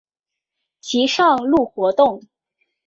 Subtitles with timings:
[0.79, 2.23] 其上路活动。